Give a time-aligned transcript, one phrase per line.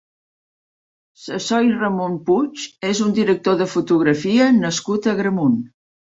[1.25, 5.61] Ssoí Ramon Puig és un director de fotografia nascut a Agramunt.